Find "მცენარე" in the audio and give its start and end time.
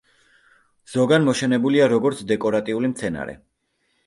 2.97-3.39